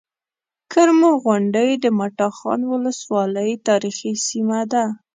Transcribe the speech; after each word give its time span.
کرمو 0.71 1.11
غونډۍ 1.23 1.71
د 1.83 1.85
مټاخان 1.99 2.61
ولسوالۍ 2.71 3.51
تاريخي 3.67 4.13
سيمه 4.27 4.61
ده 4.71 4.83